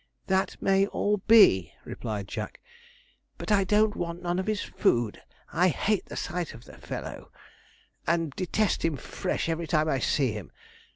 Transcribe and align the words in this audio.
'That 0.25 0.59
may 0.59 0.87
all 0.87 1.17
be,' 1.27 1.71
replied 1.85 2.27
Jack, 2.27 2.59
'but 3.37 3.51
I 3.51 3.63
don't 3.63 3.95
want 3.95 4.23
none 4.23 4.39
of 4.39 4.47
his 4.47 4.63
food. 4.63 5.21
I 5.53 5.67
hate 5.67 6.05
the 6.07 6.15
sight 6.15 6.55
of 6.55 6.65
the 6.65 6.73
fellow, 6.79 7.31
and 8.07 8.31
detest 8.31 8.83
him 8.83 8.97
fresh 8.97 9.47
every 9.47 9.67
time 9.67 9.87
I 9.87 9.99
see 9.99 10.31
him. 10.31 10.51